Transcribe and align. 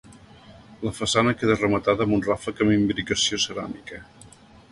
La 0.87 0.93
façana 0.99 1.33
queda 1.41 1.57
rematada 1.59 2.07
amb 2.09 2.17
un 2.17 2.25
ràfec 2.29 2.65
amb 2.65 2.75
imbricació 2.79 3.41
ceràmica. 3.47 4.01